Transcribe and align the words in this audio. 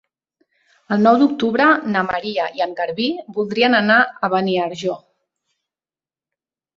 El 0.95 1.01
nou 1.07 1.17
d'octubre 1.23 1.67
na 1.95 2.01
Maria 2.07 2.47
i 2.59 2.63
en 2.65 2.73
Garbí 2.79 3.09
voldrien 3.35 3.77
anar 3.81 3.99
a 4.05 4.31
Beniarjó. 4.37 4.97